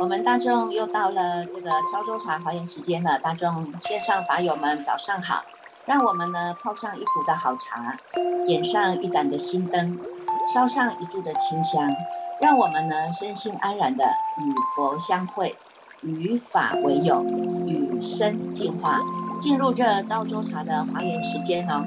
[0.00, 5.42] 我们大众又到了这个潮州茶华严时间了，大众线上法友们早上好，
[5.86, 7.96] 让我们呢泡上一壶的好茶，
[8.44, 9.98] 点上一盏的心灯，
[10.52, 11.88] 烧上一柱的清香，
[12.40, 15.56] 让我们呢身心安然的与佛相会，
[16.00, 17.24] 与法为友，
[17.64, 19.00] 与生进化，
[19.40, 21.84] 进入这潮州茶的华严时间哦。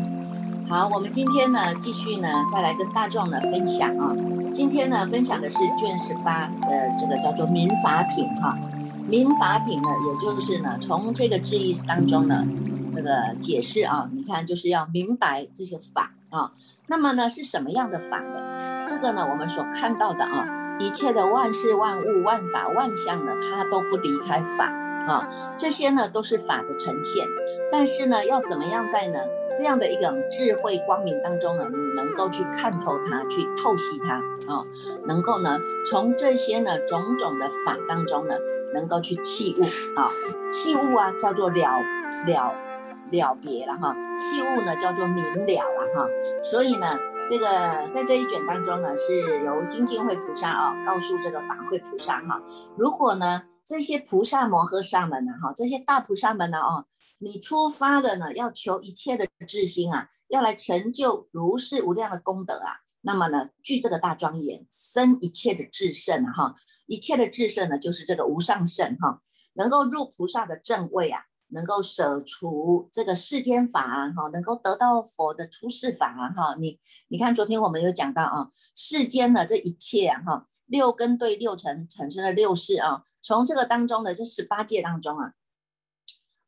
[0.70, 4.16] 好，我们今天呢继续呢再来跟大众呢分享啊。
[4.56, 8.58] 今天呢，分享的是卷十八的这个叫做民法品哈。
[9.06, 12.48] 民法品呢，也就是呢，从这个字义当中呢，
[12.90, 16.54] 这个解释啊，你看就是要明白这些法啊。
[16.88, 18.86] 那么呢，是什么样的法呢？
[18.88, 20.48] 这个呢，我们所看到的啊，
[20.80, 24.72] 一切的万事万物万法万象呢，它都不离开法
[25.06, 25.30] 啊。
[25.58, 27.28] 这些呢，都是法的呈现。
[27.70, 29.20] 但是呢，要怎么样在呢？
[29.58, 34.16] 这样的一种智慧光明当中呢，你能够去看透它，去透析它
[34.54, 34.66] 啊，
[35.06, 38.36] 能够呢从这些呢种种的法当中呢，
[38.74, 39.64] 能够去弃物
[40.00, 40.08] 啊，
[40.50, 41.80] 弃物啊叫做了
[42.28, 42.54] 了
[43.12, 46.08] 了别了哈，弃物呢叫做明了了哈，
[46.44, 46.88] 所以呢。
[47.28, 52.40] 这个在这一卷当中呢，是由金镜慧菩萨啊告诉这个法会菩萨哈，
[52.78, 56.86] 如果呢这些菩萨摩诃萨们呢哈，这些大菩萨们呢哦，
[57.18, 66.54] 你出发的呢要求一切的智心啊，要来成就如是无量的功德啊，那么呢据这个大庄严生一切的智圣哈，
[66.86, 69.20] 一切的智圣呢就是这个无上胜哈，
[69.54, 71.24] 能够入菩萨的正位啊。
[71.56, 76.56] 能够舍除这个世间法哈，能够得到佛的出世法哈。
[76.60, 85.34] 你你看，昨天我们有讲到啊，世间的这一切啊哈，六根对六尘产生的六世啊，从这个当中的这十八界当中啊，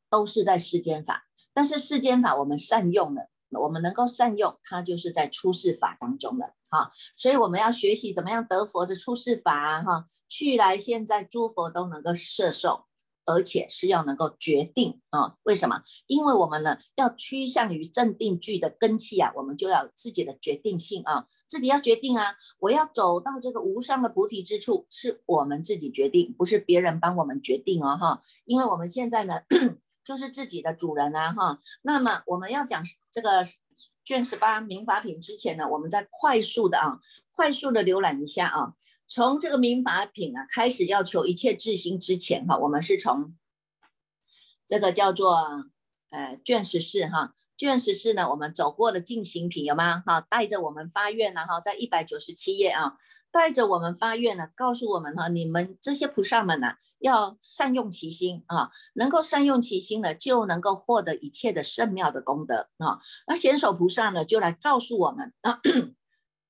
[0.10, 1.24] 都是在世间法。
[1.54, 6.92] 但是世间法我们善用了，我们能够善用，它就是在出世法当中的哈。
[7.16, 12.87] 所以我们要学习怎么样得佛的出世法哈，去来现在诸佛都能够摄受。
[13.28, 15.36] 而且是要能够决定啊？
[15.44, 15.84] 为什么？
[16.08, 22.36] 因为我们呢要趋向于正定句的根气啊，我们就要自己的决定性啊，自己要决定啊。
[22.60, 28.22] 我要走到这个无上的菩提之处，是我们自己决定，不是别人帮我们决定哦哈。
[28.46, 29.42] 因为我们现在呢
[30.06, 31.60] 就是自己的主人啊哈。
[31.82, 32.82] 那么我们要讲
[33.12, 33.44] 这个
[34.06, 36.98] 卷十八民法品之前呢，我们再快速的啊，
[37.36, 38.74] 快速的浏览一下啊。
[39.08, 43.36] 从这个民法品啊开始要求一切智心之前哈，我们是从
[44.68, 45.34] 这个叫做
[46.10, 50.04] 呃卷十四哈，卷十四呢，我们走过了进行品有吗？
[50.06, 52.98] 哈，带着我们发愿呢哈，在一百九十七页啊，
[53.32, 63.00] 带着我们发愿呢，告诉我们哈，你们这些菩萨们呢，要善用其心啊，能够善用其心呢，就能够获得一切的圣妙的功德啊。
[63.26, 65.62] 那显手菩萨呢，就来告诉我们啊。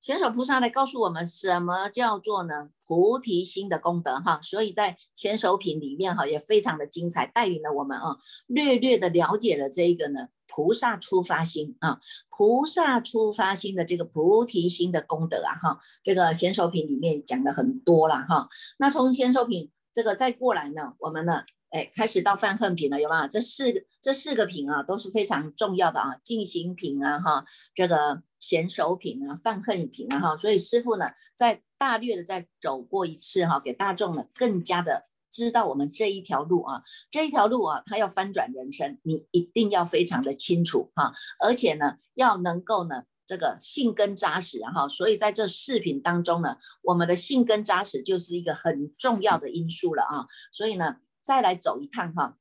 [0.07, 18.47] 显手菩萨来告诉我们什么叫做呢菩提心的功德哈，所以在显手品里面哈也非常的精彩，带领了我们啊略略的了解了这一个呢菩萨出发心啊，菩萨出发心的这个菩提心的功德啊哈，这个显手品里面讲的很多了哈，
[18.79, 21.43] 那从显手品这个再过来呢，我们呢。
[21.69, 23.27] 哎，开始到犯恨品了，有吗？
[23.27, 23.65] 这四
[24.01, 27.43] 这四个品啊，都是非常重要的啊，进行品啊，哈，
[27.75, 31.05] 这个贤手品啊，犯恨品啊，哈，所以师傅呢，
[31.35, 36.81] 在大略的再走过一次哈，给大众呢更加的知道我们这一条路啊，
[37.11, 50.97] 这一条路啊，它要翻转人生，你一定要非常的清楚哈，而且呢，要能够呢，这个性根扎实哈，所以在这视频当中呢，我们的性根扎实就是一个很重要的因素了啊，所以呢。
[51.19, 52.37] 再来走一趟哈，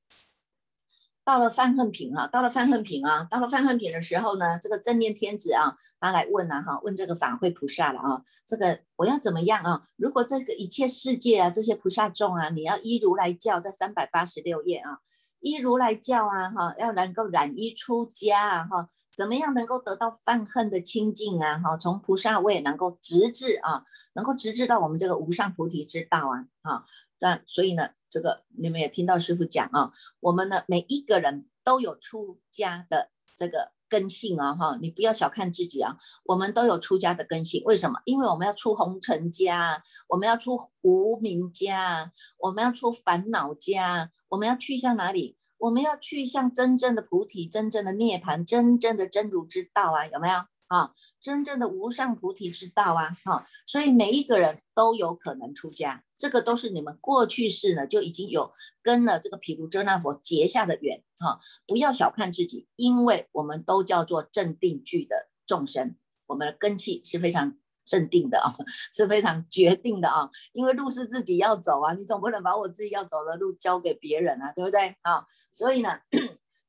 [1.27, 9.83] 到了犯恨品哈，到了犯恨品啊，到了犯恨品的时候呢，这个正念天子啊，他来问了哈，问这个法会菩萨了啊，这个我要怎么样啊？
[9.97, 15.01] 如果这个一切世界啊，这些菩萨众啊，你要依如来教，在三百八十六页啊。
[15.41, 23.85] 依如来教啊，哈，要能够染衣出家啊，哈，怎么样能够得到犯恨的清净啊，哈，从菩萨位能够直至啊，
[24.15, 26.85] 能够直至到我们这个无上菩提之道啊，哈，
[27.19, 33.73] 那所以呢，这个你们也听到师傅讲啊，我们呢每一个人都有出家的这个。
[33.89, 37.63] 根性啊，哈，你不要小看自己啊，我们都有出家的根性。
[37.65, 38.01] 为什么？
[38.05, 45.37] 因为我们要出红尘家，我们要出无名家，我们要出烦恼家，我们要去向哪里？
[45.59, 50.35] 我们要去向真正的菩提、真正的涅槃、真正的真如之道啊，有没有？
[50.67, 58.53] 啊，真正的无上菩提之道啊，哈，所以每一个人都有可能出家，这个都是你们过去式呢就已经有
[58.83, 65.97] 跟了这个毗卢遮那佛结下的缘，哈，不要小看自己，因为我们都叫做正定具的众生，
[66.27, 68.49] 我们的根气是非常镇定的啊，
[68.93, 75.25] 是非常决定的啊，因为路是自己要走啊，你总不能把我自己要走的路交给别人啊，对不对啊？
[75.53, 76.01] 所以呢，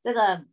[0.02, 0.46] 这个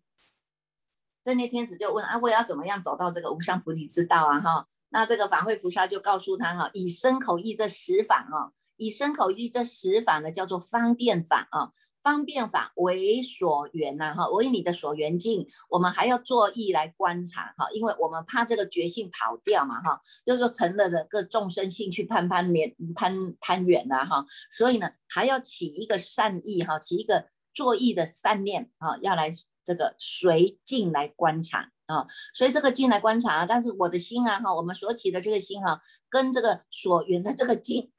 [1.23, 4.41] 正念天子就问啊，我要怎么样走到这个无上菩提之道啊？
[4.41, 11.71] 哈，那这个法会菩萨就告诉他哈，以身口意这十法啊，以身口意这十法呢，叫做方便法啊。
[12.03, 27.25] 方便法为所缘呐，哈，为你的所缘境，我们还要做意来观察，哈，因为我们怕这个觉性跑掉嘛，哈，就说成了的个众生性去攀攀连攀攀远了，哈，所以呢，还要起一个善意，哈，起一个
[27.55, 29.33] 作意的善念，啊，要来
[29.65, 35.81] 这个随境来观察，啊，所以这个境来观察，但是我的心啊，哈，我们所起的这个心，哈，
[36.11, 37.91] 跟这个所缘的这个境。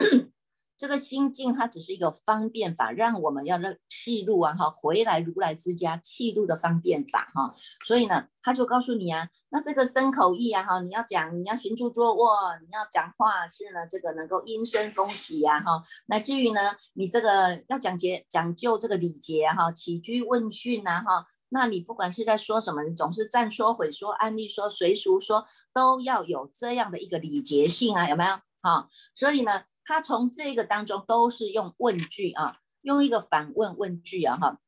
[0.78, 7.52] 这个心境它只是一个方便法，让我们要让气入啊哈，回来如来之家气入的方便法哈，
[7.86, 16.60] 所以呢，他就告诉你啊，那这个身口意啊哈，你要讲，你要行住坐卧，你要讲话是呢，这个能够因声风喜呀哈，乃至于呢，
[16.94, 28.38] 你这个要讲节讲究这个礼节哈，起居问讯呐哈，那你不管是在说什么，你总是赞说毁说安利说随俗说，都要有这样的一个礼节性啊，有没有？
[28.66, 34.60] 啊，所以呢，他从这个当中都是用问句啊，用一个反问问句啊，哈，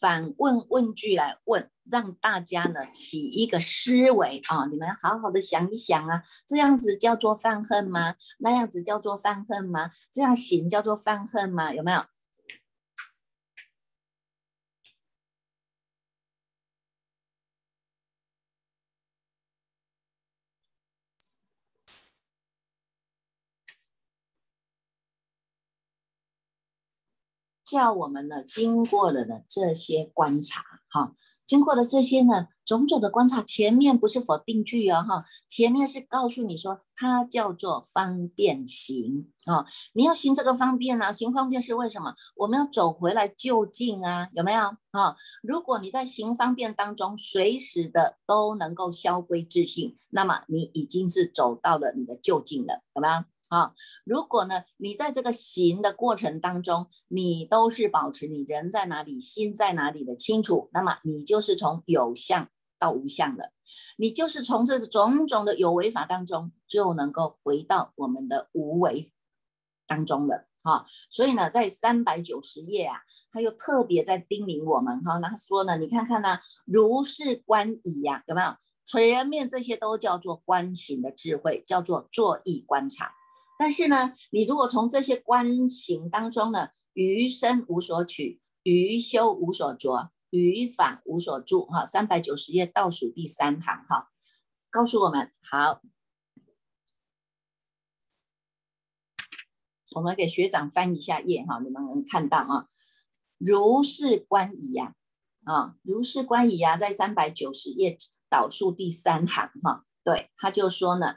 [0.00, 8.16] 反问问句来问，让大家呢起一个思维啊，你们好好的想一想啊，这样子叫做犯恨吗？
[8.40, 9.92] 那样子叫做犯恨吗？
[10.10, 11.72] 这样行叫做犯恨吗？
[11.72, 12.04] 有没有？
[27.70, 31.14] 叫我们呢，经过了呢这些观察，哈，
[31.46, 42.14] 经过了这些呢种种的观察，前面不是否定句啊，哈，前面是告诉你说它叫做方便行啊，你要行这个方便呢，行方便是为什么？
[42.36, 44.60] 我们要走回来就近啊，有没有
[44.92, 45.14] 啊？
[45.42, 53.24] 如果你在行方便当中随时的都能够消归自信，那么你已经是走到了你的就近了，有没有？
[53.48, 53.72] 啊，
[54.04, 62.48] 如果呢，你在这个行的过程当中，你都是保持你人在哪里，心在哪里的清楚，那么你就是从有相
[62.78, 63.52] 到无相了，
[63.96, 69.12] 你就是从这种种的有为法当中，就能够回到我们的无为
[69.86, 70.46] 当中了。
[70.62, 72.96] 哈，所以呢，在三百九十页啊，
[73.30, 78.54] 他又特别在叮咛我们哈，那他说呢，你看看呢，如是观已呀，有没有？
[78.84, 83.12] 前面这些都叫做观行的智慧，叫做坐意观察。
[83.60, 94.10] 但是呢，你如果从这些观行当中呢，余生无所取，余修无所着，余法无所住，哈，三百九十页倒数第三行，哈，
[94.70, 95.82] 告诉我们，好，
[99.96, 102.68] 我们给学长翻一下页，哈，你们能看到啊，
[103.38, 104.94] 如是观矣呀，
[105.42, 111.16] 啊，如是观矣呀，在三百九十页倒数第三行，哈，对，他就说呢，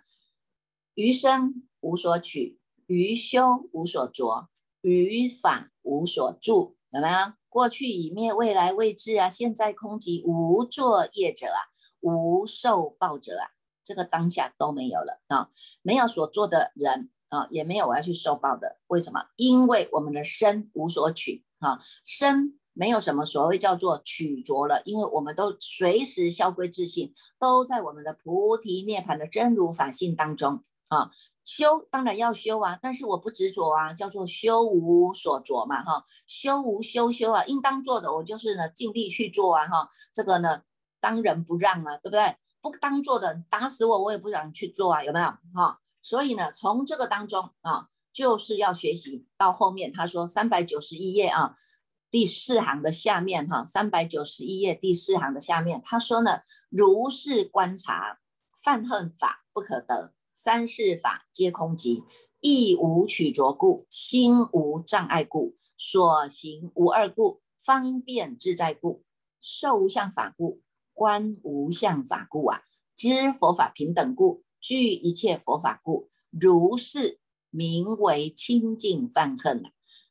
[0.95, 1.67] 余生。
[1.81, 4.49] 无所取，于修无所着，
[4.81, 7.33] 于法无所住，有没有？
[7.49, 9.29] 过去已灭，未来未至啊！
[9.29, 11.67] 现在空寂，无作业者啊，
[11.99, 13.51] 无受报者啊，
[13.83, 15.49] 这个当下都没有了啊！
[15.81, 18.79] 没有所做的人啊，也没有我要去受报的。
[18.87, 19.25] 为什么？
[19.35, 31.09] 因为我们的身无所取啊，身没有什么所谓叫做取着了，因为我们都随时消归自性，都在我们的菩提涅槃的真如法性当中啊。
[31.43, 40.61] 修当然要修啊，但是我不执着啊，叫做修无所着嘛，哈，修无修修啊，应当做的我就是呢尽力去做啊，哈，这个呢
[41.01, 42.37] 当仁不让啊，对不对？
[42.61, 45.25] 不当做的打死我我也不想去做啊，有没有？
[45.55, 51.55] 哈，所以呢从这个当中啊，就是要学习到后面他说三百九十一页啊
[52.11, 58.19] 第四行的下面哈，三百九十一页第四行的下面他说呢，如是观察
[58.63, 60.13] 犯恨法不可得。
[60.43, 62.03] 三世法皆空寂，
[62.39, 69.03] 亦无取着故，心无障碍故，所行无二故，方便自在故，
[69.39, 70.63] 受无相法故，
[70.95, 72.63] 观无相法故啊，
[72.95, 77.19] 知佛法平等故，具一切佛法故，如是
[77.51, 79.61] 名为清净犯恨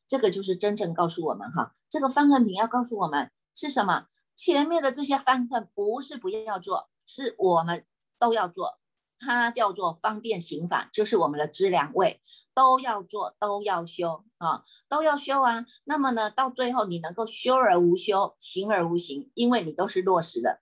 [0.07, 4.05] 这个就是真正告诉我们哈，这个犯恨品要告诉我们是什么？
[4.37, 7.85] 前面的这些犯恨不是不要做，是我们
[8.17, 8.79] 都要做。
[9.21, 12.19] 它叫做方便行法，就是我们的知良位
[12.55, 15.63] 都要做，都要修啊，都要修啊。
[15.83, 20.59] 那么呢，到最后你能够修而无修，行而无行，因为你都是落实的。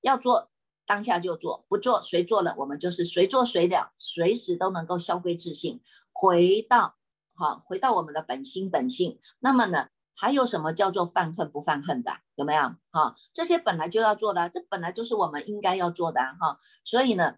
[0.00, 0.50] 要做
[0.86, 6.96] 当下就做，不做谁做了，我们就是随做随了，随时都能够消归自性，回到
[7.34, 9.20] 好，回到我们的本心本性。
[9.40, 12.12] 那么呢，还有什么叫做犯恨不犯恨的？
[12.36, 12.62] 有没有？
[12.90, 16.58] 哈，这些本来就要做的，这本来就是我们应该要做的哈。
[16.84, 17.34] 所以呢，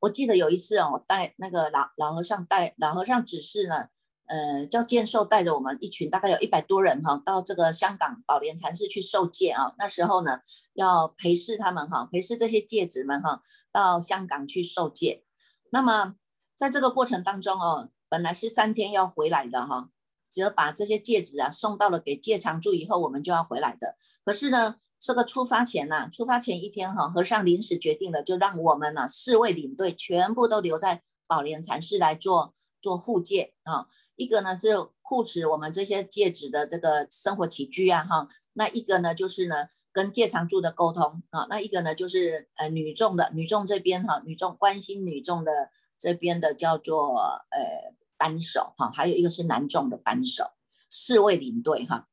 [0.00, 3.88] 我记得有一次哦，我带那个老老和尚带老和尚指示呢。
[4.30, 9.72] 呃，叫剑寿带着我们一群大概有一百多人哈，到这个香港宝莲禅寺去受戒啊。
[9.78, 10.40] 那时候呢，
[10.74, 13.40] 要陪侍他们哈，陪侍这些戒子们哈，
[13.72, 15.24] 到香港去受戒。
[15.70, 16.16] 那么
[16.54, 19.88] 在这个过程当中哦，本来是三天要回来的哈，
[20.30, 23.96] 只要把这些戒指啊送到了给戒常住以后，我们就要回来的。
[24.26, 32.54] 可是呢，这个出发前呢，出发前一天哈，和尚临时决定了，就让我们呢四位领队全部都留在宝莲禅寺来做。
[32.80, 47.16] 做护戒啊，一个呢是护持我们这些戒指的这个生活起居啊，哈，那一个呢就是呢跟戒常住的沟通啊，那一个呢就是呃女众的女众这边哈，女众关心女众的这边的叫做
[47.50, 50.52] 呃扳手哈，还有一个是男众的扳手，
[50.88, 52.06] 四位领队哈，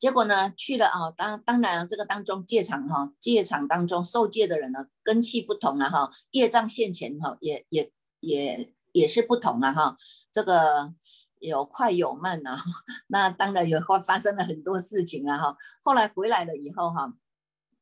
[0.00, 8.74] 结果呢去了啊，当当然了，这个当中戒场哈，戒场当中受戒的人呢根气不同了哈，业障现前哈，也也也。
[8.92, 9.94] 也是不同了哈，
[10.32, 10.92] 这个
[11.38, 12.56] 有快有慢呐，
[13.06, 15.56] 那当然有发发生了很多事情啊哈。
[15.84, 17.14] 后来回来了以后哈，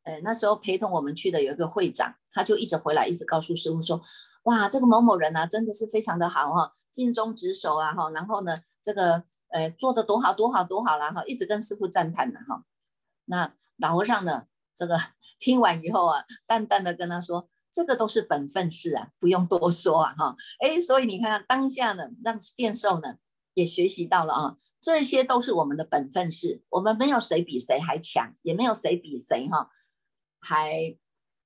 [0.02, 4.02] 呃那时候陪同我们去的有一个会长，他就一直回来，一直告诉师傅说，
[4.42, 12.64] 哇这个某某人啊真的是非常的好哈，尽忠职守啊哈，然后呢这个呃做的多好多好多好了哈，一直跟师傅赞叹呢哈。
[13.26, 14.98] 那老和尚呢这个
[15.38, 17.48] 听完以后啊，淡淡的跟他说。
[17.70, 23.16] 这个都是本分事啊，不用多说啊，哈，哎，所以你看看当下呢，让剑寿呢
[23.52, 29.70] 也学习到了啊，这些都是我们的本分事，我们没有谁比谁还强，也没有谁比谁哈
[30.40, 30.96] 还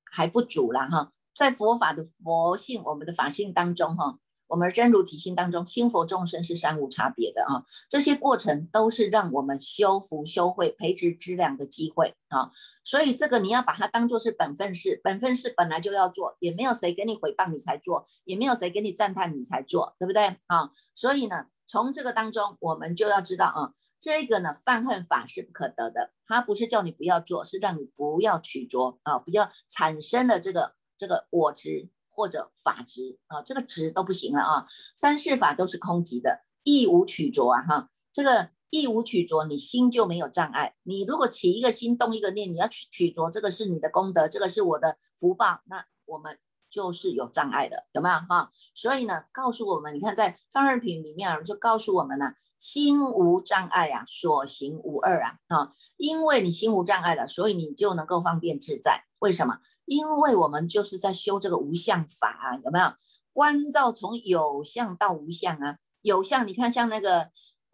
[0.05, 4.19] 还不足了哈，在佛法的佛性，我们的法性当中哈。
[4.53, 12.51] 我们真如体性当中，心佛众生是三无差别的啊，这些过程都是让我们修福修慧、培植资粮的机会啊，
[12.85, 20.71] 所以这个你要把它当做是本分事，本分事本来就要做，也没有谁给你回报你才做，也没有谁给你赞叹你才做，对不对啊？
[20.95, 31.89] 所以呢，从这个当中，我们就要知道啊，这个呢，犯恨法是不可得的，它不是叫你不要做，是让你不要取着啊，不要产生了这个这个我执。
[32.13, 34.67] 或者法执啊，这个执都不行了啊。
[34.95, 37.89] 三世法都是空寂的，亦无取着啊哈。
[38.13, 40.75] 这个亦无取着，你心就没有障碍。
[40.83, 46.39] 你如果起一个心，动一个念，你要取取着，这个是你的功德，这个是我的福报，那我们
[46.71, 48.51] 就是有障碍的，有没有哈？
[48.75, 59.05] 所以呢，告诉我们，你看在方二品里面啊就告诉我们呢，心无障碍啊，所行无二啊啊，因为你心无障碍了，所以你就能够方便自在。
[59.19, 59.59] 为什么？
[59.85, 62.93] 因为我们就是在修这个无相法啊，有没有
[63.33, 65.79] 观照从有相到无相啊？
[66.03, 67.21] 有相，你看像那个，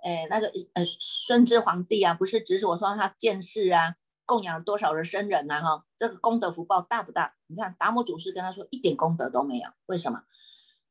[0.03, 3.95] 呃，那个呃，孙之皇帝啊，不是指是我说他见世啊，
[4.27, 5.61] 供养了多少的僧人呐？
[5.61, 7.35] 哈，这个功德福报大不大？
[7.47, 10.23] 你看达摩祖师跟他说一点功德都没有，为什么？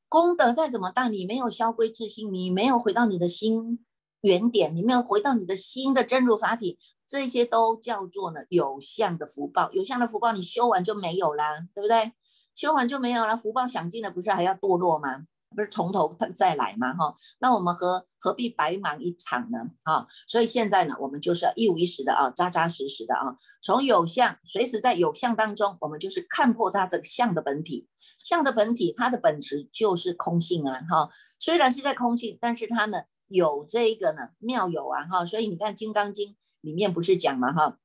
[0.09, 3.85] 功德再怎么大，你没有消归自心，你没有回到你的心。
[4.21, 9.69] 原点，你没有回到你的心的真如法体，这些都叫做呢有相的福报。
[9.71, 12.11] 有相的福报，你修完就没有啦，对不对？
[12.55, 15.25] 修完就没有了，福报享尽了，不是还要堕落吗？
[15.55, 16.93] 不是从头再来吗？
[16.95, 19.59] 哈，那我们何何必白忙一场呢？
[19.83, 31.09] 啊，所以现在呢，我们就是要一五一十的啊，扎扎实实的啊，从有相，随时在有相当中，我们就是看破它这个相的本体，相的本体，它的本质就是空性啊，哈，
[31.39, 33.03] 虽然是在空性，但是它呢。
[33.27, 36.31] 有这个呢妙有啊哈，所以你看《金刚经》
[36.61, 37.77] 里面不是讲嘛哈，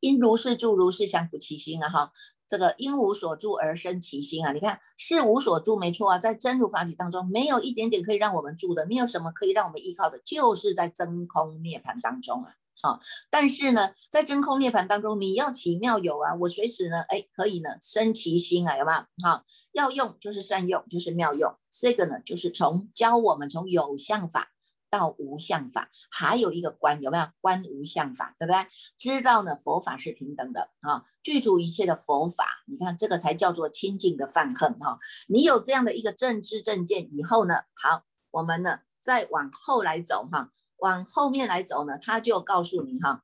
[0.00, 2.12] 因如是住如是降伏其心啊哈，
[2.48, 12.54] 这个因无所住而生其心啊，你看是无所住没错啊，在真如法体当中没有一点点可以让我们住的，没有什么可以让我们依靠的，就是在真空涅槃当中啊。
[12.82, 12.98] 啊，
[13.30, 18.98] 但是呢，在真空涅槃当中，你要奇妙有啊，我随时呢，哎，可以呢，生其心啊，有没有？
[19.24, 21.54] 哈，要用就是善用，就是妙用。
[21.70, 24.48] 这个呢，就是从教我们从有相法
[24.88, 27.26] 到无相法，还有一个观，有没有？
[27.40, 28.66] 观无相法，对不对？
[28.96, 34.98] 知道呢，佛法是平等的啊，具足一切的佛法，你看这个才叫做清净的犯恨哈。
[35.28, 40.50] 你有这样的一个正知正见以后呢，好，我们呢再往后来走哈。
[40.80, 43.22] 往后面来走呢，他就告诉你哈，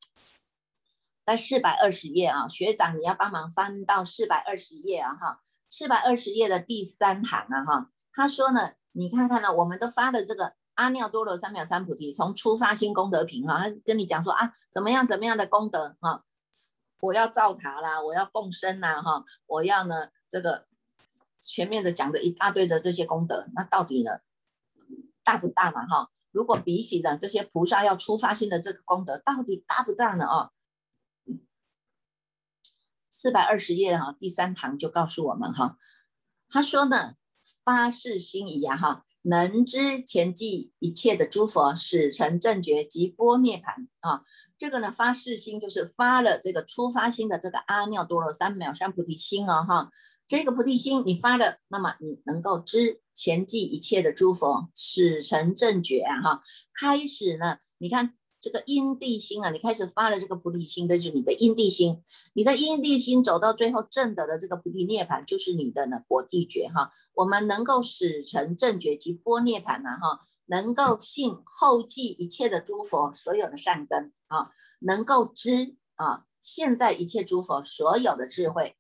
[1.25, 16.25] 在四百二十页啊，学长你要帮忙翻到四百二十页啊哈，四百二十页的第三行啊哈，他说呢，你看看呢，我们都发的这个阿耨多罗三藐三菩提，从出发心功德品哈，他跟你讲说啊，怎么样怎么样的功德哈，
[17.01, 20.67] 我要造塔啦，我要共生啦，哈，我要呢这个
[21.41, 24.21] 全面的讲的一大堆的这些功德，那到底呢
[25.25, 25.87] 大不大嘛？
[25.87, 30.27] 哈，如果比起呢这些菩萨要出发心的这个功德，到底大不大呢？
[30.27, 30.51] 啊，
[33.09, 35.79] 四百二十页哈，第三堂就告诉我们哈，
[36.51, 37.15] 他说呢，
[37.65, 39.03] 发誓心仪啊，哈。
[39.29, 44.23] 能知前记一切的诸佛，使成正觉及波涅盘啊！
[44.57, 49.65] 这个呢，发誓心就是发了这个出发心的这个阿耨多罗三藐三菩提心啊！
[49.65, 49.91] 哈，
[50.29, 56.21] 这个菩提心你发了，那么你能够知前记一切的诸佛，使成正觉啊！
[56.21, 56.41] 哈，
[56.75, 58.15] 开始呢，你看。
[58.39, 62.01] 这个因地心啊，你开始发了这个菩提心，这是你的因地心。
[62.33, 66.93] 你的因地心走到最后正得的这个菩提涅盘，就是你的呢果地觉哈。
[67.15, 78.77] 我们能够使成正觉及波涅盘呢哈，能够信后继一切的诸佛所有的善根啊，能够知啊现在一切诸佛所有的智慧，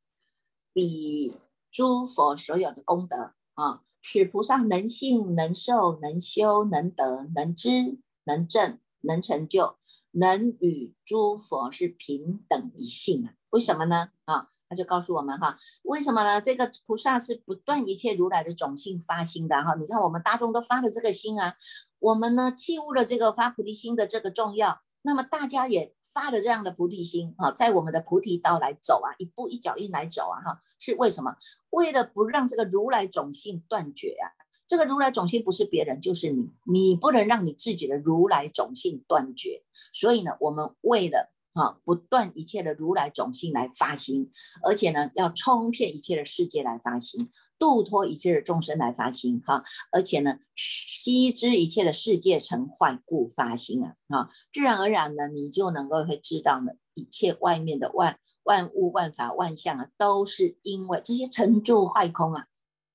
[0.76, 1.40] 比
[1.73, 8.78] 诸佛所有的功德啊，使菩萨能信能受能修能得能知能证。
[9.02, 9.76] 能成就，
[10.11, 13.35] 能与诸佛是平等一性啊？
[13.50, 14.09] 为什么呢？
[14.25, 16.40] 啊，他就告诉我们哈，为什么呢？
[16.40, 19.76] 这个菩萨是不断一切如来的种性发心的哈。
[19.76, 21.54] 你看我们大众都发了这个心啊，
[22.00, 31.37] 我们呢弃悟了这个发菩提心的这个重要，那么大家也发的这样的菩提心啊，在我们的菩提道来走啊，一步一脚印来走啊哈，是为什么？
[31.68, 34.32] 为了不让这个如来种性断绝啊。
[34.66, 36.50] 这个如来种性不是别人，就是你。
[36.64, 39.62] 你不能让你自己的如来种性断绝。
[39.92, 44.30] 所以呢，我们为了啊不断一切的如来种性来发心，
[44.62, 49.64] 而且呢要冲遍一切的世界来发心，度脱一切的众生来发心哈。
[49.90, 62.46] 而且呢，悉知一切的世界成坏故发心啊啊，自然而然呢，你就能够会知道呢，一切外面的万万物万法万象啊，都是因为这些成住坏空啊。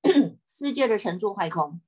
[0.48, 1.82] 世界的成住坏空，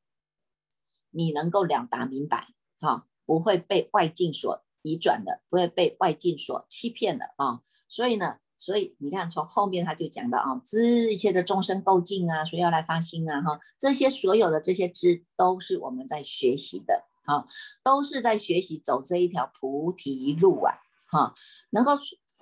[1.12, 2.48] 你能够两达明白，
[2.80, 7.62] 哈，不会被外境所移转的，不会被外境所欺骗的啊。
[7.90, 17.44] 所以呢，所以你看，从后面他就讲到啊，知一切的众生构境啊，所以要来发心啊，哈，这些所有的这些知，都是我们在学习的，啊，
[17.84, 20.76] 都是在学习走这一条菩提路啊，
[21.08, 21.34] 哈，
[21.72, 21.94] 能够。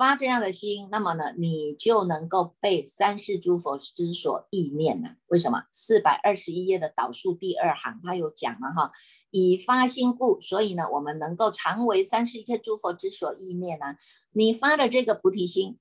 [0.02, 5.00] 发这样的心，那么呢，你就能够被三世诸佛之所意念？
[5.28, 5.66] 为什么？
[5.72, 8.92] 四百二十一页的导数第二行，他有讲了哈，
[9.30, 13.96] 以发心故，所以呢，我们能够常为三世一切诸佛之所意念呢。
[14.32, 15.78] 你发的这个菩提心，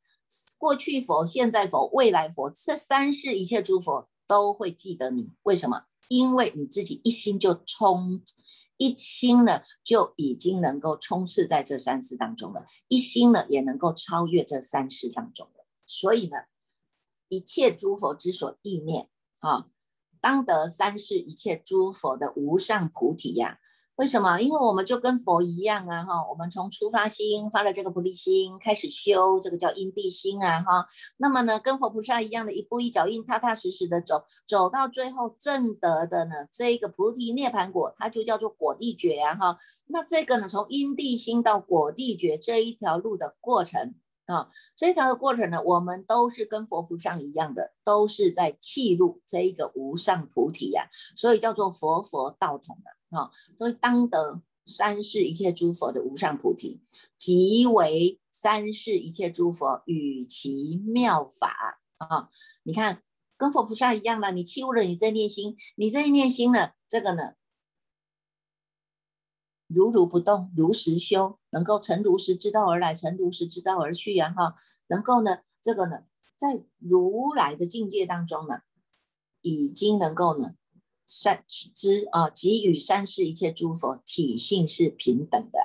[0.59, 5.31] 过去佛、现在佛、未来佛，这三世一切诸佛都会记得你。
[5.45, 5.85] 为什么？
[6.09, 8.21] 因为你自己一心就冲。
[8.81, 15.67] 一心呢，就已经能够充斥在这三世当中了；一心呢，也能够超越这三世当中了。
[15.85, 16.39] 所以呢，
[17.29, 19.69] 一切诸佛之所意念啊，
[20.19, 23.61] 当得三世一切诸佛的无上菩提呀。
[24.01, 24.41] 为什么？
[24.41, 30.87] 因为我们就跟佛一样啊，哈，我们从出发心发了这个菩提心，开始修这个叫因地心啊，哈。
[31.19, 39.59] 那么呢，跟佛菩萨一样的一步一脚印，踏踏实实的走，走到最后正得的呢，这个菩提涅盘果，它就叫做果地觉啊，哈。
[39.89, 53.00] 那这个呢，从因地心到果地觉这一条路的过程啊，这条的过程呢，我们都是跟佛菩萨一样的，都是在契入这一个无上菩提呀，所以叫做佛佛道统的。
[53.11, 56.81] 啊，所以当得三世一切诸佛的无上菩提，
[57.19, 62.29] 即为三世一切诸佛与其妙法啊！
[62.63, 63.03] 你看，
[63.37, 67.35] 跟佛菩萨一样的，你弃悟了你这念心，你这一念心呢，这个呢，
[69.67, 74.33] 如如不动，如实修，能够成如实知道而来，成如实知道而去呀！
[74.37, 74.55] 哈，
[74.87, 76.05] 能够呢，这个呢，
[76.37, 78.61] 在如来的境界当中呢，
[79.41, 80.55] 已经能够呢。
[81.13, 85.59] 三知啊，给予三世一切诸佛体性是平等的。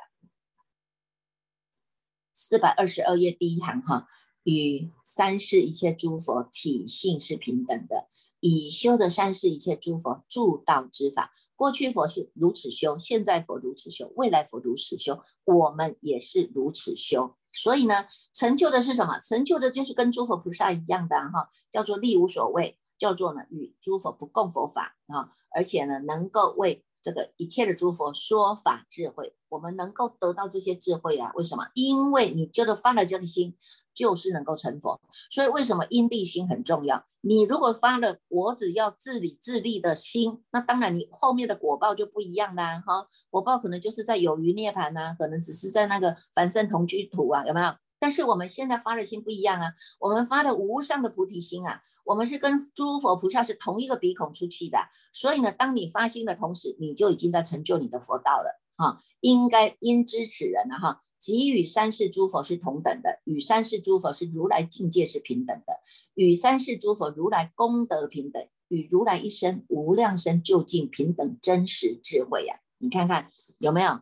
[2.34, 4.08] 四百二十二页第一行哈，
[4.42, 8.10] 与三世一切诸佛体性是平等的。
[8.40, 17.36] 以修的三世一切诸佛助道之法，过去佛是如此修，现在佛如此修，未来佛如此修，我们也是如此修。
[17.54, 19.20] 所以呢，成就的是什么？
[19.20, 22.80] 成就的就是跟诸佛菩萨一样的哈，叫做力无所谓。
[22.98, 31.32] 叫做呢，与诸佛不共佛法啊，而且呢，能够为这个一切的诸佛说法智慧，我们能够得到这些智慧啊？
[31.36, 31.68] 为什么？
[31.74, 33.56] 因为你觉得发了这个心，
[33.94, 35.00] 就是能够成佛。
[35.30, 37.06] 所以为什么因地心很重要？
[37.22, 42.82] 你如果发了我只要自理自利的心，那当然你后面的果报就不一样啦。
[42.86, 47.68] 哈，果报可能就是在有余涅盘呐，可能只是在那个凡圣同居土啊，有没有？
[48.06, 54.78] 但是我们现在发的心不一样啊，我们发的无上的菩提心啊，我们是跟诸佛菩萨是同一个鼻孔出气的，
[55.12, 65.80] 所以呢，当你发心的同时，你就已经在成就你的佛道了啊，应该应知此人了哈，即与三世诸佛是同等的，与三世诸佛是如来境界是平等的，
[66.14, 74.00] 与三世诸佛如来功德平等，与如来一生无量生究竟平等真实智慧呀，你看看有没有？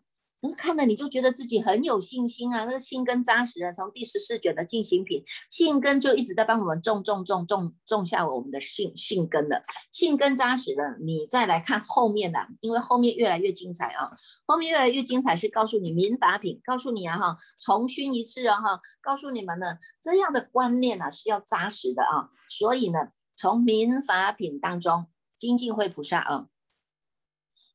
[0.51, 3.71] 看了你就觉得自己很有信心啊，那个信根扎实啊。
[3.71, 9.61] 从第十四卷的进行品，信根就一直在帮我们种种种种种下我们的信信根了。
[9.91, 14.05] 信根扎实了，你再来看后面的，因为后面越来越精彩啊。
[14.45, 22.29] 后面越来越精彩是告诉你民法品，告诉你啊哈，重熏一次啊哈，告诉你们呢这样的观念呢是要扎实的啊。
[22.49, 22.99] 所以呢，
[23.37, 25.07] 从民法品当中，
[25.39, 26.47] 精进会菩萨啊。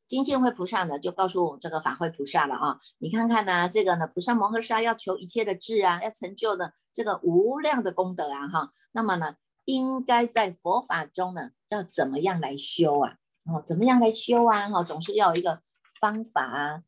[0.09, 13.19] 金剑会菩萨呢，就告诉我们这个法会菩萨了啊，你看看呢，这个呢，菩萨摩诃萨要求一切的智啊，要成就的这个无量的功德啊，哈，那么呢，应该在佛法中呢，要怎么样来修啊？
[13.45, 14.71] 哦，怎么样来修啊？
[14.71, 15.61] 哈，总是要有一个
[16.01, 16.83] 方法啊，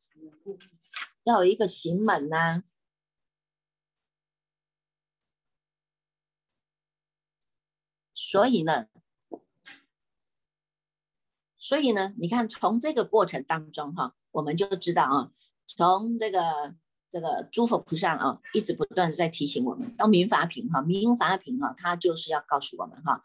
[1.25, 2.63] 要有一个行门呐，
[8.15, 8.87] 所以呢。
[11.71, 15.31] 所以呢，你看从这个过程当中哈，我们就知道啊，
[15.69, 16.75] 从这个
[17.09, 23.23] 这个诸佛菩萨啊，一直不断的在提醒我们，到民法品哈，民法品哈，它就是要告诉我们哈，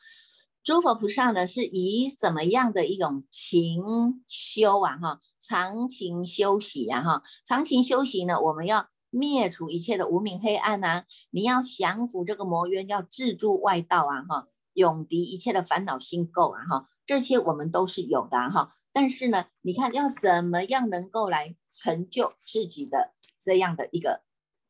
[0.64, 3.82] 诸佛菩萨呢是以怎么样的一种勤
[4.28, 16.90] 修啊哈，常勤修习呀哈，常勤修习呢，我们要灭除一切的无明黑暗呐，你要降服这个魔冤，要自住外道啊哈，永敌一切的烦恼心垢啊哈。
[17.06, 24.24] 这些我们都是有的哈，但是呢，你看要怎么样能够来成就自己的这样的一个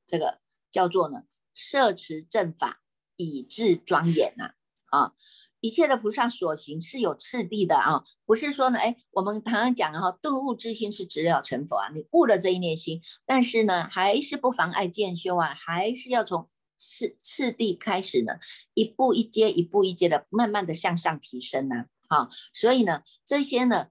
[0.05, 0.39] 这个
[0.71, 2.81] 叫做呢摄持正法
[3.15, 4.51] 以至庄严呐
[4.89, 5.13] 啊，
[5.61, 18.33] 一切的菩萨所行是有次第的啊，不是说呢，哎，我们常常讲哈，顿悟之心是直了成佛啊，你悟了这一念心，但是呢，还是不妨碍渐修啊，还是要从次次第开始呢，
[18.73, 21.85] 一步一阶，一步一阶的慢慢的向上提升呢。
[22.07, 23.87] 好，所以呢，这些呢，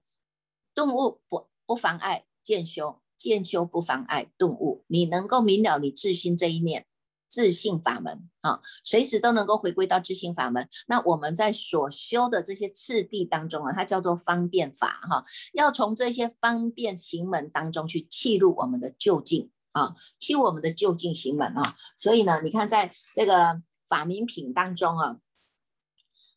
[0.73, 4.85] 顿悟不不妨碍渐修，渐修不妨碍顿悟。
[4.87, 6.85] 你能够明了你自心这一面，
[7.27, 10.69] 自信法门啊，随时都能够回归到自信法门。
[10.87, 21.75] 那我们在所修的这些次第当中啊，它叫做方便法哈，要从这些方便行门当中去契入我们的就近啊，契入我们的就近行门啊。
[21.97, 25.17] 所以呢，你看在这个法名品当中啊。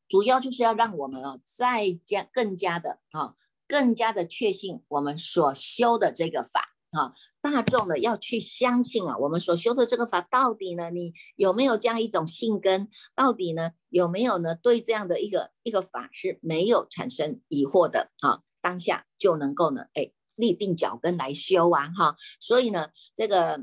[0.09, 3.35] 主要就是要让我们啊，再加更加的啊，
[3.67, 12.89] 更加的确信我们所修的这个法啊，大众呢要去相信啊，我们所修的这个法到底呢，你有没有这样一种信根？
[13.15, 14.55] 到底呢有没有呢？
[14.55, 23.61] 对这样的一个一个法是没有产生疑惑的啊，当下就能够呢，哎，立定脚跟来修啊，哈，所以呢，这个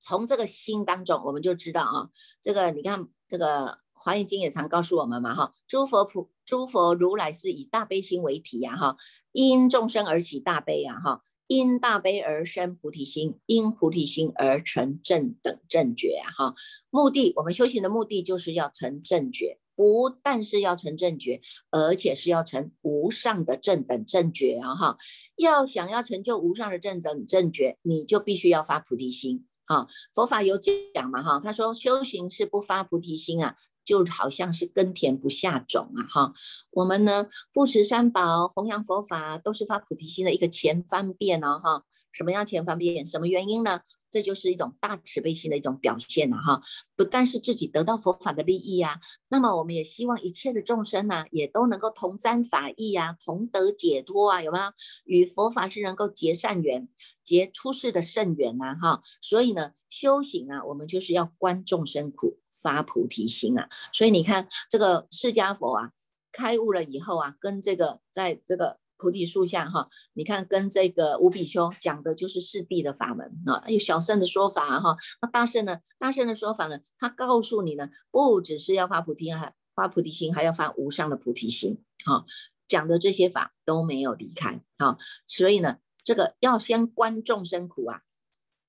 [0.00, 2.10] 从这个心当中，我们就知道啊，
[2.42, 3.83] 这个你看这个。
[3.94, 8.96] 华严经也常告诉我们嘛，哈，诸佛普诸佛如来是以大悲心为体呀，哈，
[9.32, 16.54] 因众生而起大悲呀，哈，因大悲而生菩提心，因菩提心而成正等正觉啊，哈，
[16.90, 24.98] 目的我们修行的目的就是要成正觉，不但是要成正觉，而且是要成无上的正等正觉啊，哈，
[25.36, 33.54] 要想要成就无上的正等正觉，你就必须要发菩提心啊，佛法有讲嘛，哈，他说修行是不发菩提心啊。
[33.84, 36.34] 就好像是耕田不下种啊，哈，
[36.70, 43.04] 我们呢，富持三宝，弘扬佛法，都是发菩提心的一个前方便呢，哈，什么样前方便？
[43.04, 43.80] 什么原因呢？
[44.10, 46.62] 这就是一种大慈悲心的一种表现了，哈，
[46.94, 54.64] 不但是自己得到佛法的利益啊，那么我们也希望一切的众生呢，也都能够同沾法益啊，同得解脱啊，有没有？
[55.04, 56.88] 与佛法是能够结善缘，
[57.24, 62.38] 结出世的圣缘呐，哈，所以呢，修行啊，我们就是要观众生苦。
[62.62, 65.90] 发菩提心啊，所以你看这个释迦佛啊，
[66.30, 82.24] 开悟了以后啊，跟这个在这个菩提树下哈，你看跟这个五比丘讲的就是四谛的法门啊，有小圣的说法哈，那大圣呢，大圣的说法呢，他告诉你呢，不只是要发菩提啊，发菩提心，还要发无上的菩提心啊，
[82.68, 88.00] 讲的这些法都没有离开啊，所以呢，这个要先观众生苦啊，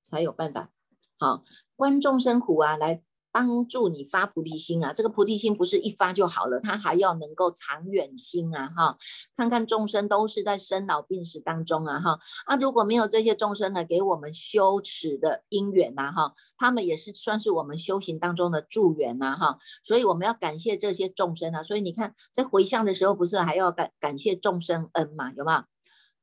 [0.04, 0.72] 才有办法。
[1.18, 1.44] 好
[1.78, 3.04] 观众生苦啊，来。
[3.36, 8.98] 帮助你发菩提心啊，这个菩提心不是一发就好了，它还要能够长远心啊哈。
[9.36, 21.62] 看看众生都是在生老病死当中啊哈，啊如果没有这些众生呢，给我们修持的因缘呐哈，他们也是算是我们修行当中的助缘呐哈，所以我们要感谢这些众生啊。
[21.62, 25.34] 所以你看在回向的时候，不是还要感感谢众生恩嘛？
[25.34, 25.62] 有没有？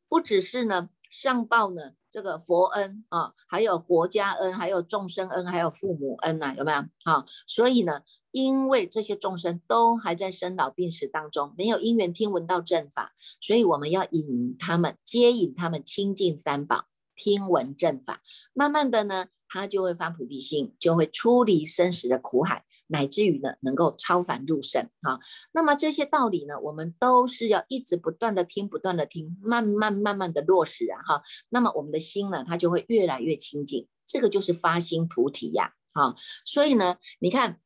[0.08, 1.92] 不只是呢，上报呢。
[2.12, 6.84] 这个佛恩啊，还有国家恩，还有众生恩，还有父母恩呐，有没有？
[7.04, 16.84] 好，所以呢，因为这些众生都还在生老病死当中，没有因缘听闻到正法，所以我们要引他们，接引他们亲近三宝。
[17.14, 18.22] 听闻正法，
[18.54, 25.18] 慢慢的呢，他就会发菩提心，就会出离生死的苦海，乃至于呢，能够超凡入圣哈。
[25.52, 31.22] 那么这些道理呢，我们都是要一直不断的听，不断的听，慢慢慢慢的落实啊哈。
[31.48, 36.14] 那么我们的心呢，它就会越来越清净，这个就是发心菩提呀啊。
[36.44, 37.58] 所以呢，你看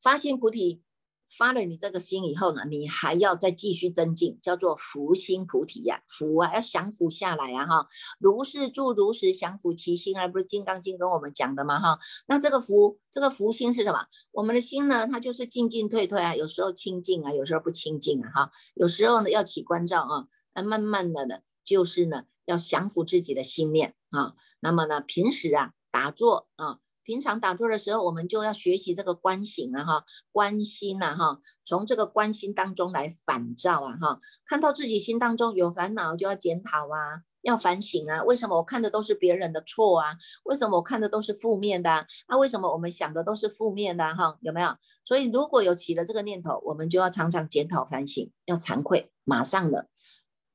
[0.00, 0.85] 发心菩提。
[1.28, 14.06] 发了你这个心以后呢，你还要再继续增进，叫做福心菩提呀，福啊，要降伏下来呀，哈，如是住如实降伏其心而不是《金刚经》跟我们讲的嘛，哈，那这个福，这个福心是什么？
[14.32, 26.78] 我们的心呢，它就是进进退退啊，有时候清净啊，有时候不清净啊，哈，有时候呢要起关照啊，那慢慢的呢，就是呢要降服自己的心念啊，那么呢平时啊打坐啊。
[27.06, 40.16] 平常打坐的时候，我们就要学习这个观行啊，哈，观心呐，哈，从这个观心当中来反照啊，哈，看到自己心当中有烦恼，就要检讨啊，要反省啊，为什么我看的都是别人的错啊？
[40.46, 42.04] 为什么我看的都是负面的？
[42.26, 44.12] 啊，为什么我们想的都是负面的？
[44.16, 44.76] 哈，有没有？
[45.04, 49.88] 所以如果有起了这个念头，我们就要常常检讨反省，要惭愧，马上的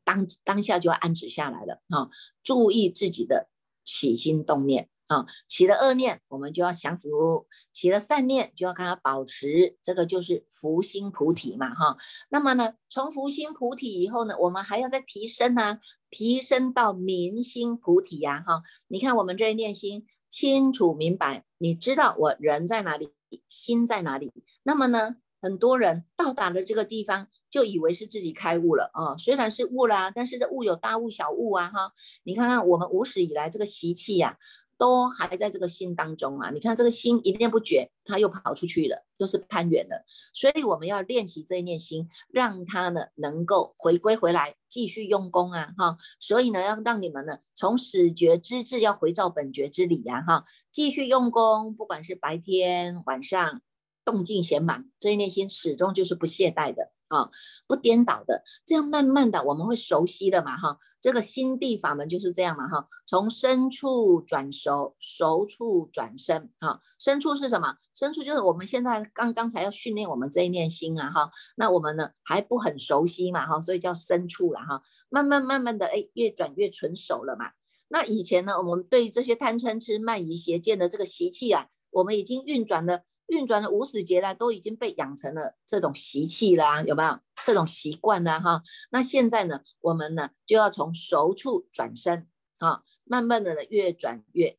[0.03, 2.09] 当当下就要安止下来了，哈，
[2.43, 3.49] 注意自己的
[3.85, 4.89] 起心动念。
[5.11, 9.75] 啊，起了恶念，我们就要降服；起了善念，就要跟他保持。
[9.83, 11.97] 这个就是福心菩提嘛，哈。
[12.29, 18.63] 那么呢，从福心菩提以后呢，我们还要再提升啊，提升到明心菩提呀，哈。
[18.87, 23.11] 你看我们这一念心清楚明白，你知道我人在哪里，
[23.49, 24.31] 心在哪里。
[24.63, 29.17] 那么呢，很多人到达了这个地方，就以为是自己开悟了啊。
[29.17, 31.91] 虽然是悟啦，但是这悟有大悟小悟啊，哈。
[32.23, 34.37] 你看看我们无始以来这个习气呀。
[34.81, 36.49] 都还在这个心当中啊！
[36.49, 40.03] 你看这个心一念不绝，他又跑出去了，又是攀缘了。
[40.33, 45.71] 所以我们要练习这一念心，让他呢能够回归回来，继续用功啊！
[45.77, 50.23] 哈，所以呢要让你们呢从始觉之智要回照本觉之理呀！
[50.23, 53.61] 哈，继续用功，不管是白天晚上，
[54.03, 56.91] 动静闲忙，这一念心始终就是不懈怠的。
[57.11, 57.29] 啊，
[57.67, 67.75] 不颠倒的，这样慢慢的我们会熟悉的嘛，哈，这个心地法门就是这样嘛，哈，从深处转熟，熟处转深，哈，深处是什么？
[67.93, 77.51] 深处就是我们现在刚刚才要训练我们这一念心啊，哈，那我们呢还不很熟悉嘛，哈，所以叫深处了，哈，慢慢慢慢的，哎，越转越纯熟了嘛。
[77.89, 83.01] 那以前呢，我们对这些贪嗔痴慢疑邪见的这个习气啊，我们已经运转了。
[83.31, 88.41] 运转的无始劫来都已经被养成了这种习气啦，有没有这种习惯啦？
[88.41, 94.57] 哈，那现在呢，我们呢就要从熟处转身啊，慢慢的呢越转越，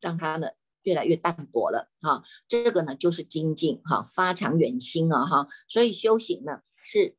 [0.00, 0.50] 让它呢
[0.82, 2.22] 越来越淡薄了哈。
[2.46, 5.48] 这个呢就是精进哈，发长远心啊哈。
[5.66, 7.16] 所以修行呢是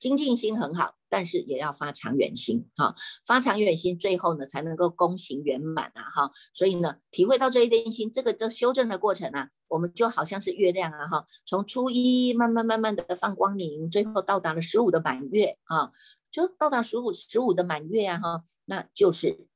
[0.00, 0.96] 精进心很好。
[1.12, 2.94] 但是也要发长远心哈，
[3.26, 6.30] 发长远心，最后呢才能够功行圆满啊哈。
[6.52, 15.90] 所以呢，体会到这一点心，这个这修正的过程啊，我们就好像是月亮啊哈，从初一慢慢慢慢的放光明，最后到达了十五的满月啊，
[16.30, 19.48] 就到达十五十五的满月呀哈，那就是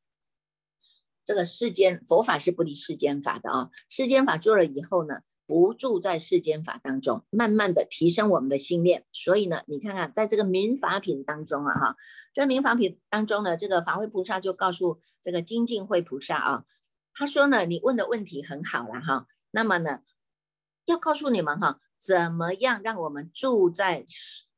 [1.25, 5.21] 这个世间佛法是不离世间法的啊，世间法做了以后呢。
[5.47, 9.05] 不住在世间法当中，慢慢的提升我们的心念。
[9.13, 11.97] 所以呢，你看看在这个民法品当中啊，哈，
[12.33, 16.65] 这民法品当中呢，这个法会菩萨就告诉这个精进会菩萨啊，
[17.13, 20.01] 他说呢，你问的问题很好了哈，那么呢，
[20.87, 24.05] 要告诉你们哈，怎么样让我们住在